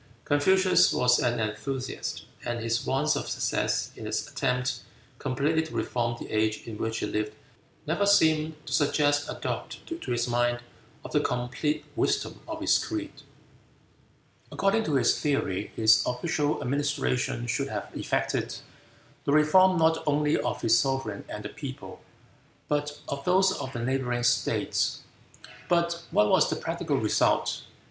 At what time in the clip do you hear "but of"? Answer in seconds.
22.67-23.23